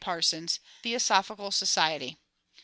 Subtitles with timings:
[0.01, 0.59] Parsons.
[0.81, 2.17] Theosophical Society.